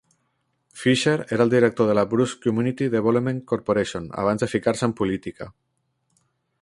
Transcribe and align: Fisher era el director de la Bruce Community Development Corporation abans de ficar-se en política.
Fisher 0.83 1.25
era 1.35 1.43
el 1.45 1.51
director 1.53 1.87
de 1.89 1.93
la 1.97 2.05
Bruce 2.13 2.33
Community 2.45 2.87
Development 2.95 3.43
Corporation 3.53 4.09
abans 4.23 4.45
de 4.47 4.51
ficar-se 4.55 4.89
en 4.93 4.97
política. 5.03 5.51